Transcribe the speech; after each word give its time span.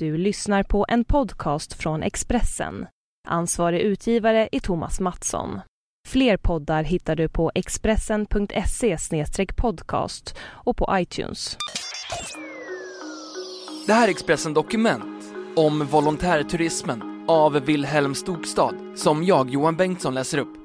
Du 0.00 0.16
lyssnar 0.16 0.62
på 0.62 0.86
en 0.88 1.04
podcast 1.04 1.72
från 1.72 2.02
Expressen. 2.02 2.86
Ansvarig 3.28 3.80
utgivare 3.80 4.48
är 4.52 4.60
Thomas 4.60 5.00
Mattsson. 5.00 5.60
Fler 6.08 6.36
poddar 6.36 6.82
hittar 6.82 7.16
du 7.16 7.28
på 7.28 7.52
expressen.se 7.54 8.96
podcast 9.56 10.36
och 10.42 10.76
på 10.76 10.88
iTunes. 10.92 11.56
Det 13.86 13.92
här 13.92 14.06
är 14.06 14.10
Expressen 14.10 14.54
Dokument 14.54 15.34
om 15.56 15.86
volontärturismen 15.86 17.24
av 17.28 17.52
Wilhelm 17.52 18.14
Stokstad 18.14 18.72
som 18.96 19.24
jag, 19.24 19.50
Johan 19.50 19.76
Bengtsson, 19.76 20.14
läser 20.14 20.38
upp. 20.38 20.59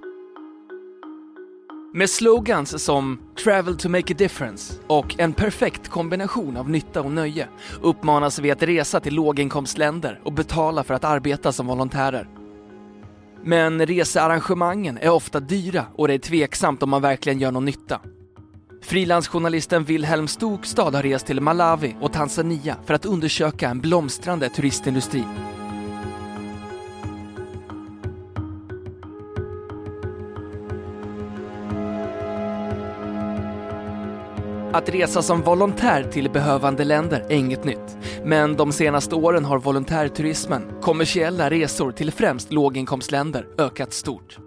Med 1.95 2.09
slogans 2.09 2.83
som 2.83 3.19
“Travel 3.43 3.77
to 3.77 3.89
make 3.89 4.13
a 4.13 4.15
difference” 4.17 4.73
och 4.87 5.15
“En 5.17 5.33
perfekt 5.33 5.89
kombination 5.89 6.57
av 6.57 6.69
nytta 6.69 7.01
och 7.01 7.11
nöje” 7.11 7.47
uppmanas 7.81 8.39
vi 8.39 8.51
att 8.51 8.63
resa 8.63 8.99
till 8.99 9.15
låginkomstländer 9.15 10.19
och 10.23 10.33
betala 10.33 10.83
för 10.83 10.93
att 10.93 11.03
arbeta 11.03 11.51
som 11.51 11.67
volontärer. 11.67 12.27
Men 13.43 13.85
researrangemangen 13.85 14.97
är 14.97 15.09
ofta 15.09 15.39
dyra 15.39 15.85
och 15.95 16.07
det 16.07 16.13
är 16.13 16.17
tveksamt 16.17 16.83
om 16.83 16.89
man 16.89 17.01
verkligen 17.01 17.39
gör 17.39 17.51
någon 17.51 17.65
nytta. 17.65 17.99
Frilansjournalisten 18.81 19.83
Wilhelm 19.83 20.27
Stokstad 20.27 20.95
har 20.95 21.03
rest 21.03 21.25
till 21.25 21.41
Malawi 21.41 21.95
och 22.01 22.13
Tanzania 22.13 22.77
för 22.85 22.93
att 22.93 23.05
undersöka 23.05 23.69
en 23.69 23.79
blomstrande 23.79 24.49
turistindustri. 24.49 25.23
Att 34.75 34.89
resa 34.89 35.21
som 35.21 35.41
volontär 35.41 36.03
till 36.03 36.29
behövande 36.29 36.83
länder 36.83 37.19
är 37.29 37.35
inget 37.35 37.63
nytt. 37.63 37.97
Men 38.23 38.55
de 38.55 38.71
senaste 38.71 39.15
åren 39.15 39.45
har 39.45 39.59
volontärturismen, 39.59 40.81
kommersiella 40.81 41.49
resor 41.49 41.91
till 41.91 42.11
främst 42.11 42.51
låginkomstländer, 42.51 43.47
ökat 43.57 43.93
stort. 43.93 44.37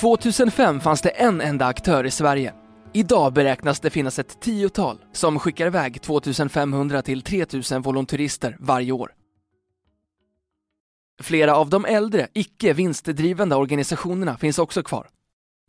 2005 0.00 0.80
fanns 0.80 1.02
det 1.02 1.08
en 1.08 1.40
enda 1.40 1.66
aktör 1.66 2.06
i 2.06 2.10
Sverige. 2.10 2.54
Idag 2.92 3.32
beräknas 3.32 3.80
det 3.80 3.90
finnas 3.90 4.18
ett 4.18 4.40
tiotal 4.40 4.98
som 5.12 5.38
skickar 5.38 5.66
iväg 5.66 6.02
2500 6.02 7.02
till 7.02 7.22
3000 7.22 7.82
volontärister 7.82 8.56
varje 8.60 8.92
år. 8.92 9.12
Flera 11.22 11.56
av 11.56 11.70
de 11.70 11.84
äldre, 11.84 12.28
icke 12.32 12.72
vinstdrivande 12.72 13.56
organisationerna 13.56 14.36
finns 14.36 14.58
också 14.58 14.82
kvar. 14.82 15.06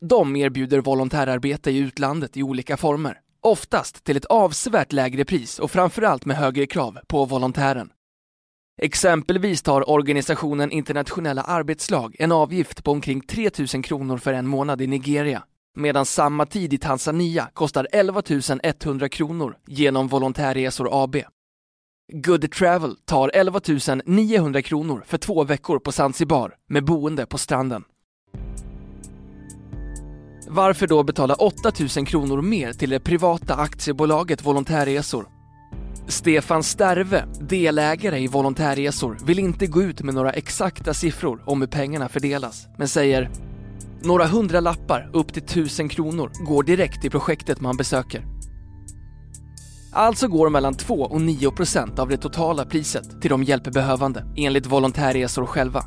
De 0.05 0.35
erbjuder 0.35 0.81
volontärarbete 0.81 1.71
i 1.71 1.77
utlandet 1.77 2.37
i 2.37 2.43
olika 2.43 2.77
former, 2.77 3.19
oftast 3.41 4.03
till 4.03 4.17
ett 4.17 4.25
avsevärt 4.25 4.91
lägre 4.91 5.25
pris 5.25 5.59
och 5.59 5.71
framförallt 5.71 6.25
med 6.25 6.37
högre 6.37 6.65
krav 6.65 6.99
på 7.07 7.25
volontären. 7.25 7.89
Exempelvis 8.81 9.61
tar 9.61 9.89
organisationen 9.89 10.71
Internationella 10.71 11.41
arbetslag 11.41 12.15
en 12.19 12.31
avgift 12.31 12.83
på 12.83 12.91
omkring 12.91 13.21
3 13.21 13.49
000 13.73 13.83
kronor 13.83 14.17
för 14.17 14.33
en 14.33 14.47
månad 14.47 14.81
i 14.81 14.87
Nigeria, 14.87 15.43
medan 15.75 16.05
samma 16.05 16.45
tid 16.45 16.73
i 16.73 16.77
Tanzania 16.77 17.49
kostar 17.53 17.87
11 17.91 18.21
100 18.63 19.09
kronor 19.09 19.57
genom 19.67 20.07
Volontärresor 20.07 21.03
AB. 21.03 21.15
Good 22.13 22.51
Travel 22.51 22.95
tar 23.05 23.31
11 23.33 23.61
900 24.05 24.61
kronor 24.61 25.03
för 25.07 25.17
två 25.17 25.43
veckor 25.43 25.79
på 25.79 25.91
Zanzibar 25.91 26.55
med 26.67 26.85
boende 26.85 27.25
på 27.25 27.37
stranden. 27.37 27.83
Varför 30.53 30.87
då 30.87 31.03
betala 31.03 31.33
8000 31.33 32.05
kronor 32.05 32.41
mer 32.41 32.73
till 32.73 32.89
det 32.89 32.99
privata 32.99 33.55
aktiebolaget 33.55 34.45
Volontärresor? 34.45 35.25
Stefan 36.07 36.63
Sterve, 36.63 37.25
delägare 37.41 38.19
i 38.19 38.27
Volontärresor, 38.27 39.17
vill 39.25 39.39
inte 39.39 39.67
gå 39.67 39.81
ut 39.81 40.01
med 40.01 40.13
några 40.13 40.31
exakta 40.31 40.93
siffror 40.93 41.43
om 41.45 41.61
hur 41.61 41.67
pengarna 41.67 42.09
fördelas, 42.09 42.67
men 42.77 42.87
säger 42.87 43.31
några 44.01 44.27
hundra 44.27 44.59
lappar 44.59 45.09
upp 45.13 45.33
till 45.33 45.43
1000 45.43 45.89
kronor 45.89 46.31
går 46.45 46.63
direkt 46.63 47.01
till 47.01 47.11
projektet 47.11 47.61
man 47.61 47.77
besöker. 47.77 48.25
Alltså 49.93 50.27
går 50.27 50.49
mellan 50.49 50.73
2 50.73 50.93
och 50.93 51.21
9 51.21 51.51
procent 51.51 51.99
av 51.99 52.09
det 52.09 52.17
totala 52.17 52.65
priset 52.65 53.21
till 53.21 53.29
de 53.29 53.43
hjälpbehövande, 53.43 54.25
enligt 54.37 54.65
Volontärresor 54.65 55.45
själva. 55.45 55.83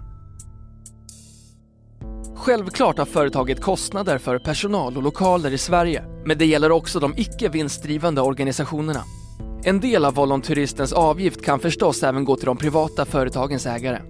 Självklart 2.45 2.99
har 2.99 3.07
företaget 3.07 3.61
kostnader 3.61 4.19
för 4.19 4.39
personal 4.39 4.97
och 4.97 5.03
lokaler 5.03 5.51
i 5.51 5.59
Sverige, 5.59 6.05
men 6.27 6.39
det 6.39 6.47
gäller 6.47 6.73
också 6.73 7.01
de 7.01 7.15
icke 7.17 7.49
vinstdrivande 7.49 8.21
organisationerna. 8.21 9.01
En 9.65 9.81
del 9.81 10.05
av 10.05 10.15
volonturistens 10.15 10.93
avgift 10.93 11.45
kan 11.45 11.61
förstås 11.61 12.03
även 12.03 12.25
gå 12.25 12.37
till 12.37 12.47
de 12.47 12.57
privata 12.57 13.05
företagens 13.05 13.67
ägare. 13.67 14.01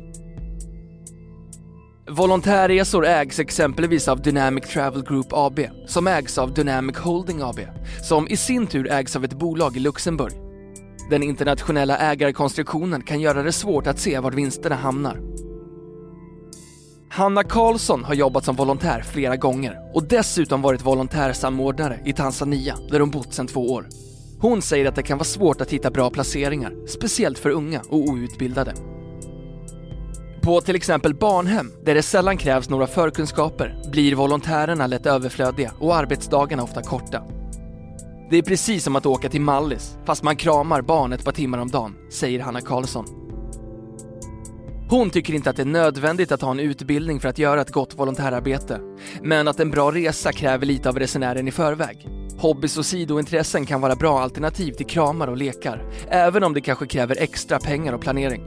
Volontärresor 2.10 3.06
ägs 3.06 3.38
exempelvis 3.38 4.08
av 4.08 4.22
Dynamic 4.22 4.64
Travel 4.64 5.04
Group 5.04 5.26
AB, 5.30 5.60
som 5.86 6.06
ägs 6.06 6.38
av 6.38 6.54
Dynamic 6.54 6.96
Holding 6.96 7.42
AB, 7.42 7.60
som 8.02 8.28
i 8.28 8.36
sin 8.36 8.66
tur 8.66 8.90
ägs 8.90 9.16
av 9.16 9.24
ett 9.24 9.38
bolag 9.38 9.76
i 9.76 9.80
Luxemburg. 9.80 10.32
Den 11.10 11.22
internationella 11.22 11.98
ägarkonstruktionen 11.98 13.02
kan 13.02 13.20
göra 13.20 13.42
det 13.42 13.52
svårt 13.52 13.86
att 13.86 13.98
se 13.98 14.18
var 14.18 14.32
vinsterna 14.32 14.76
hamnar. 14.76 15.33
Hanna 17.08 17.42
Karlsson 17.42 18.04
har 18.04 18.14
jobbat 18.14 18.44
som 18.44 18.56
volontär 18.56 19.02
flera 19.02 19.36
gånger 19.36 19.78
och 19.94 20.04
dessutom 20.08 20.62
varit 20.62 20.86
volontärsamordnare 20.86 22.00
i 22.04 22.12
Tanzania 22.12 22.76
där 22.90 23.00
hon 23.00 23.10
bott 23.10 23.34
sedan 23.34 23.46
två 23.46 23.72
år. 23.72 23.88
Hon 24.40 24.62
säger 24.62 24.86
att 24.86 24.94
det 24.94 25.02
kan 25.02 25.18
vara 25.18 25.24
svårt 25.24 25.60
att 25.60 25.70
hitta 25.70 25.90
bra 25.90 26.10
placeringar, 26.10 26.86
speciellt 26.86 27.38
för 27.38 27.50
unga 27.50 27.80
och 27.88 27.98
outbildade. 27.98 28.74
På 30.42 30.60
till 30.60 30.76
exempel 30.76 31.14
barnhem, 31.14 31.72
där 31.84 31.94
det 31.94 32.02
sällan 32.02 32.36
krävs 32.36 32.68
några 32.68 32.86
förkunskaper, 32.86 33.76
blir 33.90 34.14
volontärerna 34.14 34.86
lätt 34.86 35.06
överflödiga 35.06 35.72
och 35.78 35.96
arbetsdagarna 35.96 36.62
ofta 36.62 36.82
korta. 36.82 37.22
Det 38.30 38.36
är 38.38 38.42
precis 38.42 38.84
som 38.84 38.96
att 38.96 39.06
åka 39.06 39.28
till 39.28 39.40
Mallis, 39.40 39.96
fast 40.04 40.22
man 40.22 40.36
kramar 40.36 40.82
barn 40.82 41.12
ett 41.12 41.24
par 41.24 41.32
timmar 41.32 41.58
om 41.58 41.70
dagen, 41.70 41.94
säger 42.10 42.40
Hanna 42.40 42.60
Karlsson. 42.60 43.23
Hon 44.94 45.10
tycker 45.10 45.34
inte 45.34 45.50
att 45.50 45.56
det 45.56 45.62
är 45.62 45.66
nödvändigt 45.66 46.32
att 46.32 46.42
ha 46.42 46.50
en 46.50 46.60
utbildning 46.60 47.20
för 47.20 47.28
att 47.28 47.38
göra 47.38 47.60
ett 47.60 47.70
gott 47.70 47.98
volontärarbete, 47.98 48.80
men 49.22 49.48
att 49.48 49.60
en 49.60 49.70
bra 49.70 49.90
resa 49.90 50.32
kräver 50.32 50.66
lite 50.66 50.88
av 50.88 50.98
resenären 50.98 51.48
i 51.48 51.50
förväg. 51.50 52.08
Hobbys 52.38 52.78
och 52.78 52.86
sidointressen 52.86 53.66
kan 53.66 53.80
vara 53.80 53.96
bra 53.96 54.20
alternativ 54.20 54.72
till 54.72 54.86
kramar 54.86 55.28
och 55.28 55.36
lekar, 55.36 55.92
även 56.08 56.44
om 56.44 56.54
det 56.54 56.60
kanske 56.60 56.86
kräver 56.86 57.22
extra 57.22 57.58
pengar 57.58 57.92
och 57.92 58.00
planering. 58.00 58.42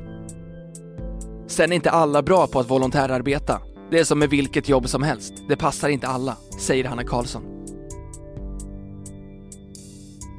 Sen 1.48 1.72
är 1.72 1.76
inte 1.76 1.92
alla 1.92 2.22
bra 2.22 2.48
på 2.48 2.60
att 2.60 2.70
volontärarbeta. 2.70 3.62
Det 3.92 4.00
är 4.00 4.04
som 4.04 4.20
med 4.20 4.30
vilket 4.30 4.70
jobb 4.70 4.90
som 4.90 5.04
helst, 5.04 5.34
det 5.50 5.56
passar 5.56 5.90
inte 5.90 6.08
alla, 6.08 6.38
säger 6.60 6.86
Hanna 6.86 7.04
Karlsson. 7.04 7.44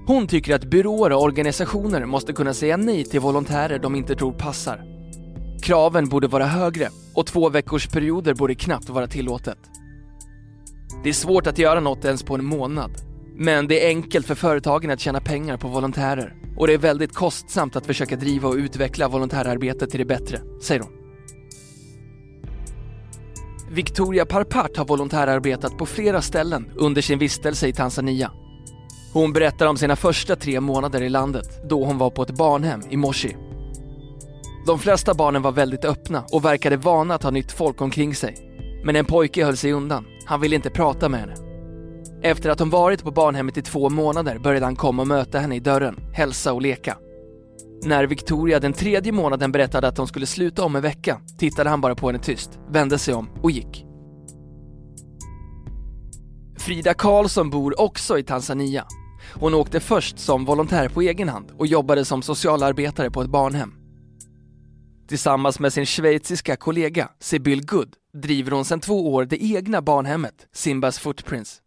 Hon 0.06 0.26
tycker 0.26 0.54
att 0.54 0.64
byråer 0.64 1.12
och 1.12 1.22
organisationer 1.22 2.04
måste 2.04 2.32
kunna 2.32 2.54
säga 2.54 2.76
nej 2.76 3.04
till 3.04 3.20
volontärer 3.20 3.78
de 3.78 3.94
inte 3.94 4.14
tror 4.14 4.32
passar. 4.32 4.97
Kraven 5.68 6.08
borde 6.08 6.26
vara 6.26 6.46
högre 6.46 6.88
och 7.14 7.26
två 7.26 7.48
veckors 7.48 7.88
perioder 7.88 8.34
borde 8.34 8.54
knappt 8.54 8.88
vara 8.88 9.06
tillåtet. 9.06 9.58
Det 11.02 11.08
är 11.08 11.12
svårt 11.12 11.46
att 11.46 11.58
göra 11.58 11.80
något 11.80 12.04
ens 12.04 12.22
på 12.22 12.34
en 12.34 12.44
månad. 12.44 12.90
Men 13.36 13.68
det 13.68 13.84
är 13.84 13.88
enkelt 13.88 14.26
för 14.26 14.34
företagen 14.34 14.90
att 14.90 15.00
tjäna 15.00 15.20
pengar 15.20 15.56
på 15.56 15.68
volontärer 15.68 16.34
och 16.56 16.66
det 16.66 16.74
är 16.74 16.78
väldigt 16.78 17.14
kostsamt 17.14 17.76
att 17.76 17.86
försöka 17.86 18.16
driva 18.16 18.48
och 18.48 18.54
utveckla 18.54 19.08
volontärarbetet 19.08 19.90
till 19.90 19.98
det 19.98 20.04
bättre, 20.04 20.40
säger 20.62 20.80
hon. 20.80 20.92
Victoria 23.70 24.26
Parpart 24.26 24.76
har 24.76 24.84
volontärarbetat 24.84 25.78
på 25.78 25.86
flera 25.86 26.22
ställen 26.22 26.70
under 26.76 27.02
sin 27.02 27.18
vistelse 27.18 27.68
i 27.68 27.72
Tanzania. 27.72 28.32
Hon 29.12 29.32
berättar 29.32 29.66
om 29.66 29.76
sina 29.76 29.96
första 29.96 30.36
tre 30.36 30.60
månader 30.60 31.02
i 31.02 31.08
landet 31.08 31.68
då 31.68 31.84
hon 31.84 31.98
var 31.98 32.10
på 32.10 32.22
ett 32.22 32.36
barnhem 32.36 32.80
i 32.90 32.96
Moshi. 32.96 33.36
De 34.68 34.78
flesta 34.78 35.14
barnen 35.14 35.42
var 35.42 35.52
väldigt 35.52 35.84
öppna 35.84 36.24
och 36.32 36.44
verkade 36.44 36.76
vana 36.76 37.14
att 37.14 37.22
ha 37.22 37.30
nytt 37.30 37.52
folk 37.52 37.80
omkring 37.80 38.14
sig. 38.14 38.36
Men 38.84 38.96
en 38.96 39.04
pojke 39.04 39.44
höll 39.44 39.56
sig 39.56 39.72
undan. 39.72 40.06
Han 40.26 40.40
ville 40.40 40.56
inte 40.56 40.70
prata 40.70 41.08
med 41.08 41.20
henne. 41.20 41.34
Efter 42.22 42.50
att 42.50 42.58
hon 42.58 42.70
varit 42.70 43.02
på 43.02 43.10
barnhemmet 43.10 43.56
i 43.56 43.62
två 43.62 43.88
månader 43.88 44.38
började 44.38 44.66
han 44.66 44.76
komma 44.76 45.02
och 45.02 45.08
möta 45.08 45.38
henne 45.38 45.56
i 45.56 45.60
dörren, 45.60 45.96
hälsa 46.12 46.52
och 46.52 46.62
leka. 46.62 46.96
När 47.84 48.06
Victoria 48.06 48.60
den 48.60 48.72
tredje 48.72 49.12
månaden 49.12 49.52
berättade 49.52 49.88
att 49.88 49.98
hon 49.98 50.06
skulle 50.06 50.26
sluta 50.26 50.64
om 50.64 50.76
en 50.76 50.82
vecka 50.82 51.20
tittade 51.38 51.70
han 51.70 51.80
bara 51.80 51.94
på 51.94 52.06
henne 52.06 52.18
tyst, 52.18 52.58
vände 52.70 52.98
sig 52.98 53.14
om 53.14 53.30
och 53.42 53.50
gick. 53.50 53.84
Frida 56.58 56.94
Karlsson 56.94 57.50
bor 57.50 57.80
också 57.80 58.18
i 58.18 58.22
Tanzania. 58.22 58.84
Hon 59.34 59.54
åkte 59.54 59.80
först 59.80 60.18
som 60.18 60.44
volontär 60.44 60.88
på 60.88 61.02
egen 61.02 61.28
hand 61.28 61.50
och 61.58 61.66
jobbade 61.66 62.04
som 62.04 62.22
socialarbetare 62.22 63.10
på 63.10 63.22
ett 63.22 63.30
barnhem. 63.30 63.77
Tillsammans 65.08 65.60
med 65.60 65.72
sin 65.72 65.86
schweiziska 65.86 66.56
kollega 66.56 67.08
Sibyl 67.18 67.66
Good 67.66 67.96
driver 68.12 68.50
hon 68.50 68.64
sedan 68.64 68.80
två 68.80 69.14
år 69.14 69.24
det 69.24 69.44
egna 69.44 69.82
barnhemmet 69.82 70.46
Simbas 70.52 70.98
Footprints. 70.98 71.62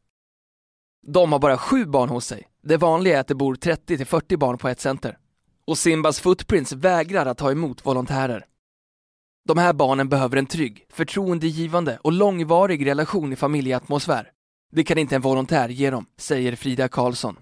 De 1.07 1.31
har 1.31 1.39
bara 1.39 1.57
sju 1.57 1.85
barn 1.85 2.09
hos 2.09 2.25
sig. 2.25 2.47
Det 2.63 2.77
vanliga 2.77 3.17
är 3.17 3.21
att 3.21 3.27
det 3.27 3.35
bor 3.35 3.55
30 3.55 4.05
40 4.05 4.38
barn 4.38 4.57
på 4.57 4.69
ett 4.69 4.79
center. 4.79 5.17
och 5.67 5.77
Simbas 5.77 6.19
Footprints 6.19 6.71
vägrar 6.71 7.25
att 7.25 7.38
ta 7.38 7.51
emot 7.51 7.85
volontärer. 7.85 8.45
De 9.47 9.57
här 9.57 9.73
barnen 9.73 10.09
behöver 10.09 10.37
en 10.37 10.45
trygg, 10.45 10.85
förtroendegivande 10.89 11.99
och 12.01 12.11
långvarig 12.11 12.85
relation 12.85 13.33
i 13.33 13.35
familjeatmosfär. 13.35 14.31
Det 14.71 14.83
kan 14.83 14.97
inte 14.97 15.15
en 15.15 15.21
volontär 15.21 15.69
ge 15.69 15.89
dem, 15.89 16.05
säger 16.17 16.55
Frida 16.55 16.87
Karlsson. 16.87 17.37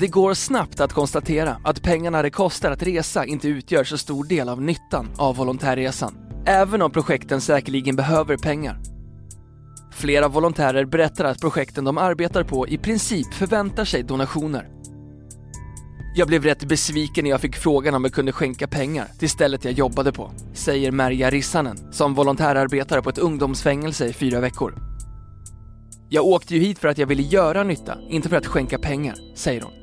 Det 0.00 0.08
går 0.08 0.34
snabbt 0.34 0.80
att 0.80 0.92
konstatera 0.92 1.56
att 1.64 1.82
pengarna 1.82 2.22
det 2.22 2.30
kostar 2.30 2.70
att 2.70 2.82
resa 2.82 3.24
inte 3.24 3.48
utgör 3.48 3.84
så 3.84 3.98
stor 3.98 4.24
del 4.24 4.48
av 4.48 4.62
nyttan 4.62 5.08
av 5.16 5.36
volontärresan, 5.36 6.16
även 6.46 6.82
om 6.82 6.90
projekten 6.90 7.40
säkerligen 7.40 7.96
behöver 7.96 8.36
pengar. 8.36 8.80
Flera 9.92 10.28
volontärer 10.28 10.84
berättar 10.84 11.24
att 11.24 11.40
projekten 11.40 11.84
de 11.84 11.98
arbetar 11.98 12.44
på 12.44 12.68
i 12.68 12.78
princip 12.78 13.34
förväntar 13.34 13.84
sig 13.84 14.02
donationer. 14.02 14.68
Jag 16.16 16.28
blev 16.28 16.44
rätt 16.44 16.64
besviken 16.64 17.24
när 17.24 17.30
jag 17.30 17.40
fick 17.40 17.56
frågan 17.56 17.94
om 17.94 18.04
jag 18.04 18.12
kunde 18.12 18.32
skänka 18.32 18.66
pengar 18.66 19.06
till 19.18 19.30
stället 19.30 19.64
jag 19.64 19.74
jobbade 19.74 20.12
på, 20.12 20.30
säger 20.54 20.92
Merja 20.92 21.30
Rissanen 21.30 21.92
som 21.92 22.14
volontärarbetare 22.14 23.02
på 23.02 23.10
ett 23.10 23.18
ungdomsfängelse 23.18 24.06
i 24.06 24.12
fyra 24.12 24.40
veckor. 24.40 24.74
Jag 26.08 26.24
åkte 26.24 26.54
ju 26.54 26.60
hit 26.60 26.78
för 26.78 26.88
att 26.88 26.98
jag 26.98 27.06
ville 27.06 27.22
göra 27.22 27.62
nytta, 27.62 27.98
inte 28.08 28.28
för 28.28 28.36
att 28.36 28.46
skänka 28.46 28.78
pengar, 28.78 29.16
säger 29.34 29.62
hon. 29.62 29.79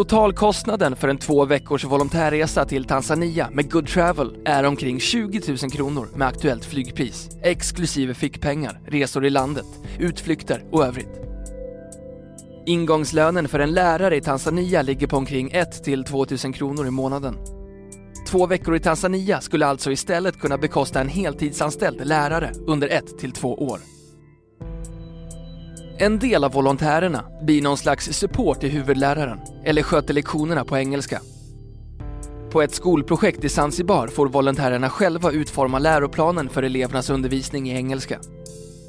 Totalkostnaden 0.00 0.96
för 0.96 1.08
en 1.08 1.18
två 1.18 1.44
veckors 1.44 1.84
volontärresa 1.84 2.64
till 2.64 2.84
Tanzania 2.84 3.50
med 3.52 3.70
Good 3.70 3.86
Travel 3.86 4.36
är 4.44 4.64
omkring 4.64 5.00
20 5.00 5.40
000 5.48 5.70
kronor 5.70 6.08
med 6.16 6.28
aktuellt 6.28 6.64
flygpris, 6.64 7.28
exklusive 7.42 8.14
fickpengar, 8.14 8.80
resor 8.86 9.26
i 9.26 9.30
landet, 9.30 9.66
utflykter 9.98 10.64
och 10.72 10.84
övrigt. 10.86 11.20
Ingångslönen 12.66 13.48
för 13.48 13.58
en 13.58 13.72
lärare 13.72 14.16
i 14.16 14.20
Tanzania 14.20 14.82
ligger 14.82 15.06
på 15.06 15.16
omkring 15.16 15.50
1 15.50 15.84
till 15.84 16.04
2 16.04 16.26
000 16.44 16.54
kronor 16.54 16.86
i 16.86 16.90
månaden. 16.90 17.36
Två 18.28 18.46
veckor 18.46 18.76
i 18.76 18.80
Tanzania 18.80 19.40
skulle 19.40 19.66
alltså 19.66 19.92
istället 19.92 20.40
kunna 20.40 20.58
bekosta 20.58 21.00
en 21.00 21.08
heltidsanställd 21.08 22.06
lärare 22.06 22.52
under 22.66 22.88
ett 22.88 23.18
till 23.18 23.32
två 23.32 23.54
år. 23.54 23.99
En 26.02 26.18
del 26.18 26.44
av 26.44 26.52
volontärerna 26.52 27.24
blir 27.42 27.62
någon 27.62 27.76
slags 27.76 28.12
support 28.12 28.60
till 28.60 28.70
huvudläraren 28.70 29.38
eller 29.64 29.82
sköter 29.82 30.14
lektionerna 30.14 30.64
på 30.64 30.78
engelska. 30.78 31.20
På 32.50 32.62
ett 32.62 32.74
skolprojekt 32.74 33.44
i 33.44 33.48
Zanzibar 33.48 34.08
får 34.08 34.28
volontärerna 34.28 34.90
själva 34.90 35.30
utforma 35.30 35.78
läroplanen 35.78 36.48
för 36.48 36.62
elevernas 36.62 37.10
undervisning 37.10 37.70
i 37.70 37.74
engelska. 37.74 38.20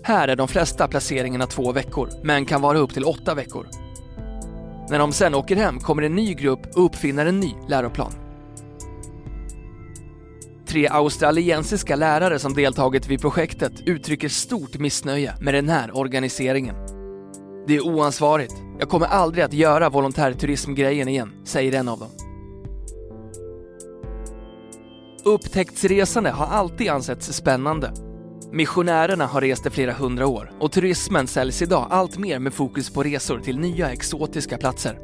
Här 0.03 0.27
är 0.27 0.35
de 0.35 0.47
flesta 0.47 0.87
placeringarna 0.87 1.47
två 1.47 1.71
veckor, 1.71 2.09
men 2.23 2.45
kan 2.45 2.61
vara 2.61 2.77
upp 2.77 2.93
till 2.93 3.05
åtta 3.05 3.35
veckor. 3.35 3.67
När 4.89 4.99
de 4.99 5.13
sen 5.13 5.35
åker 5.35 5.55
hem 5.55 5.79
kommer 5.79 6.03
en 6.03 6.15
ny 6.15 6.33
grupp 6.33 6.65
och 6.75 6.85
uppfinner 6.85 7.25
en 7.25 7.39
ny 7.39 7.53
läroplan. 7.69 8.13
Tre 10.67 10.87
australiensiska 10.87 11.95
lärare 11.95 12.39
som 12.39 12.53
deltagit 12.53 13.07
vid 13.07 13.21
projektet 13.21 13.73
uttrycker 13.85 14.29
stort 14.29 14.77
missnöje 14.77 15.33
med 15.41 15.53
den 15.53 15.69
här 15.69 15.97
organiseringen. 15.97 17.00
Det 17.67 17.75
är 17.75 17.85
oansvarigt. 17.85 18.53
Jag 18.79 18.89
kommer 18.89 19.07
aldrig 19.07 19.43
att 19.43 19.53
göra 19.53 19.89
volontärturismgrejen 19.89 21.07
igen, 21.07 21.31
säger 21.45 21.79
en 21.79 21.87
av 21.87 21.99
dem. 21.99 22.09
Upptäcktsresande 25.25 26.29
har 26.29 26.45
alltid 26.45 26.89
ansetts 26.89 27.33
spännande. 27.33 27.93
Missionärerna 28.51 29.25
har 29.25 29.41
rest 29.41 29.65
i 29.65 29.69
flera 29.69 29.93
hundra 29.93 30.27
år 30.27 30.51
och 30.59 30.71
turismen 30.71 31.27
säljs 31.27 31.61
idag 31.61 31.87
allt 31.89 32.17
mer 32.17 32.39
med 32.39 32.53
fokus 32.53 32.89
på 32.89 33.03
resor 33.03 33.39
till 33.39 33.59
nya 33.59 33.91
exotiska 33.91 34.57
platser. 34.57 34.99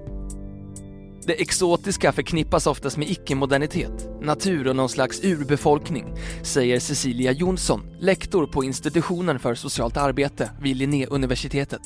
Det 1.25 1.41
exotiska 1.41 2.11
förknippas 2.11 2.67
oftast 2.67 2.97
med 2.97 3.09
icke-modernitet, 3.09 4.09
natur 4.21 4.67
och 4.67 4.75
någon 4.75 4.89
slags 4.89 5.23
urbefolkning, 5.23 6.13
säger 6.43 6.79
Cecilia 6.79 7.31
Jonsson, 7.31 7.81
lektor 7.99 8.47
på 8.47 8.63
institutionen 8.63 9.39
för 9.39 9.55
socialt 9.55 9.97
arbete 9.97 10.51
vid 10.61 10.77
Linnéuniversitetet. 10.77 11.81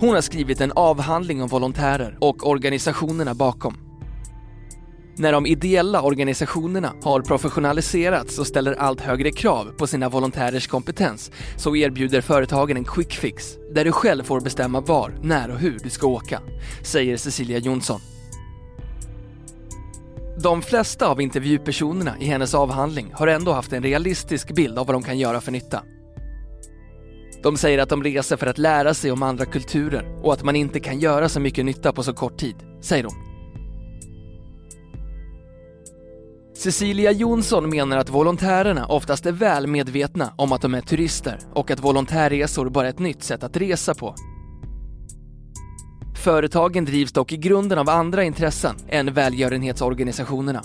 Hon 0.00 0.14
har 0.14 0.20
skrivit 0.20 0.60
en 0.60 0.72
avhandling 0.72 1.42
om 1.42 1.48
volontärer 1.48 2.18
och 2.20 2.48
organisationerna 2.48 3.34
bakom. 3.34 3.76
När 5.16 5.32
de 5.32 5.46
ideella 5.46 6.02
organisationerna 6.02 6.92
har 7.02 7.20
professionaliserats 7.20 8.38
och 8.38 8.46
ställer 8.46 8.72
allt 8.72 9.00
högre 9.00 9.30
krav 9.30 9.64
på 9.64 9.86
sina 9.86 10.08
volontärers 10.08 10.66
kompetens 10.66 11.30
så 11.56 11.76
erbjuder 11.76 12.20
företagen 12.20 12.76
en 12.76 12.84
quick 12.84 13.12
fix 13.12 13.56
där 13.74 13.84
du 13.84 13.92
själv 13.92 14.24
får 14.24 14.40
bestämma 14.40 14.80
var, 14.80 15.14
när 15.22 15.50
och 15.50 15.58
hur 15.58 15.78
du 15.82 15.90
ska 15.90 16.06
åka, 16.06 16.40
säger 16.82 17.16
Cecilia 17.16 17.58
Jonsson. 17.58 18.00
De 20.42 20.62
flesta 20.62 21.08
av 21.08 21.20
intervjupersonerna 21.20 22.14
i 22.20 22.26
hennes 22.26 22.54
avhandling 22.54 23.10
har 23.12 23.26
ändå 23.26 23.52
haft 23.52 23.72
en 23.72 23.82
realistisk 23.82 24.54
bild 24.54 24.78
av 24.78 24.86
vad 24.86 24.94
de 24.94 25.02
kan 25.02 25.18
göra 25.18 25.40
för 25.40 25.52
nytta. 25.52 25.82
De 27.44 27.56
säger 27.56 27.78
att 27.78 27.88
de 27.88 28.02
reser 28.02 28.36
för 28.36 28.46
att 28.46 28.58
lära 28.58 28.94
sig 28.94 29.12
om 29.12 29.22
andra 29.22 29.44
kulturer 29.44 30.20
och 30.22 30.32
att 30.32 30.42
man 30.42 30.56
inte 30.56 30.80
kan 30.80 31.00
göra 31.00 31.28
så 31.28 31.40
mycket 31.40 31.64
nytta 31.64 31.92
på 31.92 32.02
så 32.02 32.12
kort 32.12 32.36
tid, 32.36 32.56
säger 32.80 33.04
hon. 33.04 33.14
Cecilia 36.56 37.12
Jonsson 37.12 37.70
menar 37.70 37.98
att 37.98 38.08
volontärerna 38.08 38.86
oftast 38.86 39.26
är 39.26 39.32
väl 39.32 39.66
medvetna 39.66 40.32
om 40.36 40.52
att 40.52 40.62
de 40.62 40.74
är 40.74 40.80
turister 40.80 41.38
och 41.54 41.70
att 41.70 41.80
volontärresor 41.80 42.70
bara 42.70 42.86
är 42.86 42.90
ett 42.90 42.98
nytt 42.98 43.22
sätt 43.22 43.42
att 43.42 43.56
resa 43.56 43.94
på. 43.94 44.14
Företagen 46.24 46.84
drivs 46.84 47.12
dock 47.12 47.32
i 47.32 47.36
grunden 47.36 47.78
av 47.78 47.88
andra 47.88 48.24
intressen 48.24 48.76
än 48.88 49.14
välgörenhetsorganisationerna. 49.14 50.62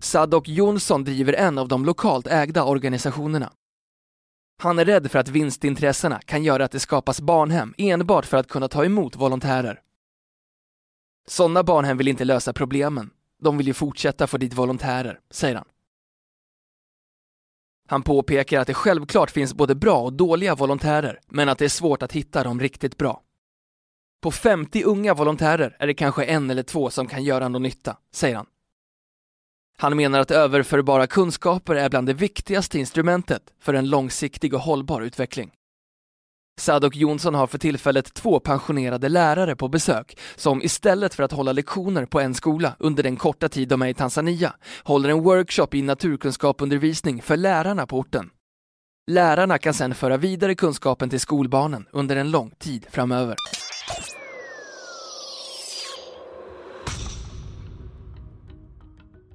Sadok 0.00 0.48
Jonsson 0.48 1.04
driver 1.04 1.32
en 1.32 1.58
av 1.58 1.68
de 1.68 1.84
lokalt 1.84 2.26
ägda 2.26 2.64
organisationerna. 2.64 3.52
Han 4.62 4.78
är 4.78 4.84
rädd 4.84 5.10
för 5.10 5.18
att 5.18 5.28
vinstintressena 5.28 6.20
kan 6.24 6.44
göra 6.44 6.64
att 6.64 6.72
det 6.72 6.80
skapas 6.80 7.20
barnhem 7.20 7.74
enbart 7.78 8.26
för 8.26 8.36
att 8.36 8.48
kunna 8.48 8.68
ta 8.68 8.84
emot 8.84 9.16
volontärer. 9.16 9.80
Sådana 11.28 11.62
barnhem 11.62 11.96
vill 11.96 12.08
inte 12.08 12.24
lösa 12.24 12.52
problemen. 12.52 13.10
De 13.42 13.56
vill 13.58 13.66
ju 13.66 13.74
fortsätta 13.74 14.26
få 14.26 14.38
dit 14.38 14.54
volontärer, 14.54 15.20
säger 15.30 15.54
han. 15.54 15.68
Han 17.88 18.02
påpekar 18.02 18.60
att 18.60 18.66
det 18.66 18.74
självklart 18.74 19.30
finns 19.30 19.54
både 19.54 19.74
bra 19.74 20.02
och 20.02 20.12
dåliga 20.12 20.54
volontärer, 20.54 21.20
men 21.26 21.48
att 21.48 21.58
det 21.58 21.64
är 21.64 21.68
svårt 21.68 22.02
att 22.02 22.12
hitta 22.12 22.44
de 22.44 22.60
riktigt 22.60 22.96
bra. 22.96 23.22
På 24.22 24.30
50 24.30 24.84
unga 24.84 25.14
volontärer 25.14 25.76
är 25.78 25.86
det 25.86 25.94
kanske 25.94 26.24
en 26.24 26.50
eller 26.50 26.62
två 26.62 26.90
som 26.90 27.06
kan 27.06 27.24
göra 27.24 27.48
någon 27.48 27.62
nytta, 27.62 27.96
säger 28.12 28.36
han. 28.36 28.46
Han 29.80 29.96
menar 29.96 30.20
att 30.20 30.30
överförbara 30.30 31.06
kunskaper 31.06 31.74
är 31.74 31.88
bland 31.88 32.06
det 32.06 32.14
viktigaste 32.14 32.78
instrumentet 32.78 33.42
för 33.60 33.74
en 33.74 33.90
långsiktig 33.90 34.54
och 34.54 34.60
hållbar 34.60 35.00
utveckling. 35.00 35.50
Sadok 36.60 36.96
Jonsson 36.96 37.34
har 37.34 37.46
för 37.46 37.58
tillfället 37.58 38.14
två 38.14 38.40
pensionerade 38.40 39.08
lärare 39.08 39.56
på 39.56 39.68
besök 39.68 40.18
som 40.36 40.62
istället 40.62 41.14
för 41.14 41.22
att 41.22 41.32
hålla 41.32 41.52
lektioner 41.52 42.06
på 42.06 42.20
en 42.20 42.34
skola 42.34 42.76
under 42.78 43.02
den 43.02 43.16
korta 43.16 43.48
tid 43.48 43.68
de 43.68 43.82
är 43.82 43.86
i 43.86 43.94
Tanzania 43.94 44.52
håller 44.82 45.08
en 45.08 45.22
workshop 45.22 45.68
i 45.72 45.82
naturkunskapundervisning 45.82 47.22
för 47.22 47.36
lärarna 47.36 47.86
på 47.86 47.98
orten. 47.98 48.30
Lärarna 49.10 49.58
kan 49.58 49.74
sedan 49.74 49.94
föra 49.94 50.16
vidare 50.16 50.54
kunskapen 50.54 51.10
till 51.10 51.20
skolbarnen 51.20 51.86
under 51.92 52.16
en 52.16 52.30
lång 52.30 52.50
tid 52.50 52.86
framöver. 52.90 53.36